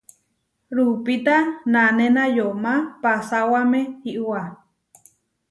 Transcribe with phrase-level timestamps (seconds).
[0.77, 1.37] Rupíta
[1.73, 3.79] nanéna yomá pasawáme
[4.13, 4.41] iʼwá.